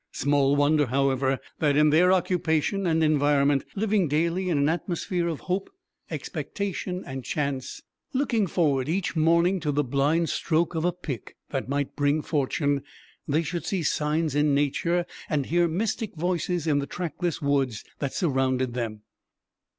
[0.13, 5.41] Small wonder, however, that in their occupation and environment living daily in an atmosphere of
[5.41, 5.69] hope,
[6.09, 11.69] expectation, and chance, looking forward each morning to the blind stroke of a pick that
[11.69, 12.81] might bring fortune
[13.27, 18.11] they should see signs in nature and hear mystic voices in the trackless woods that
[18.15, 19.03] surrounded them.